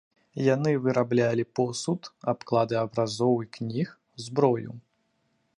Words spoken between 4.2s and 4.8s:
зброю.